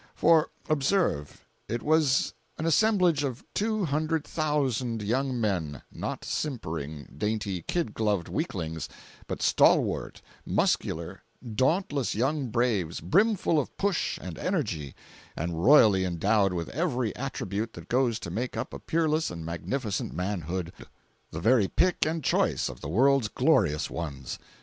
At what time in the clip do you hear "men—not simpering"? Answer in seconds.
5.39-7.07